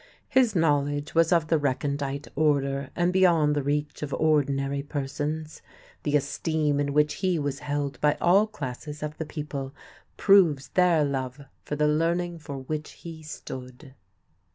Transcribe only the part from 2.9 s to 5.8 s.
and beyond the reach of ordinary persons.